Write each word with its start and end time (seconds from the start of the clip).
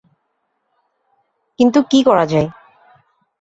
কিন্তু 1.59 1.79
কী 1.91 1.99
করা 2.03 2.25
যায়। 2.25 2.47